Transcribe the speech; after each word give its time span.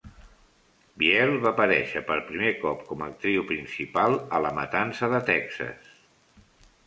Biel 1.01 1.33
va 1.43 1.49
aparèixer 1.49 2.01
per 2.07 2.15
primer 2.29 2.53
cop 2.63 2.81
com 2.87 3.03
a 3.05 3.09
actriu 3.15 3.45
principal 3.51 4.17
a 4.37 4.39
"La 4.47 4.53
matança 4.61 5.11
de 5.15 5.19
Texas". 5.29 5.93